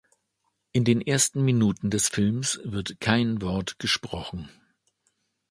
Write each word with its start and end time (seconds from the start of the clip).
In 0.71 0.83
den 0.83 0.99
ersten 0.99 1.43
Minuten 1.45 1.91
des 1.91 2.09
Films 2.09 2.59
wird 2.63 2.99
kein 2.99 3.39
Wort 3.43 3.77
gesprochen. 3.77 4.49